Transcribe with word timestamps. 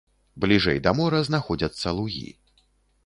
Бліжэй 0.45 0.79
да 0.87 0.93
мора 0.99 1.19
знаходзяцца 1.29 1.95
лугі. 1.99 2.27